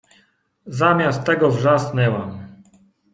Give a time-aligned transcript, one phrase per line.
[0.67, 2.47] Zamiast tego wrzasnęłam